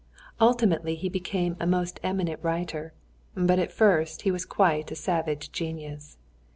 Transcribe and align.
Ultimately 0.39 0.95
he 0.95 1.09
became 1.09 1.55
a 1.59 1.67
most 1.67 1.99
eminent 2.01 2.43
writer, 2.43 2.91
but 3.35 3.59
at 3.59 3.71
first 3.71 4.23
he 4.23 4.31
was 4.31 4.45
quite 4.45 4.89
a 4.91 4.95
savage 4.95 5.51
genius. 5.51 6.17